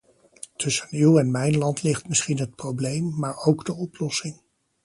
[0.57, 4.41] Tussen uw en mijn land ligt misschien het probleem, maar ook de oplossing.